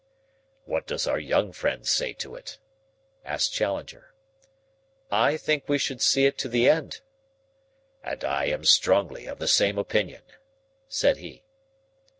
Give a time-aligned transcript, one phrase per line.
[0.65, 2.57] "What does our young friend say to it?"
[3.23, 4.15] asked Challenger.
[5.11, 7.01] "I think we should see it to the end."
[8.03, 10.23] "And I am strongly of the same opinion,"
[10.89, 11.43] said he.